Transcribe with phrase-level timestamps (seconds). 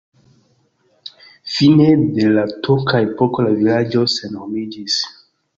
[1.55, 1.85] Fine
[2.17, 5.01] de la turka epoko la vilaĝo senhomiĝis.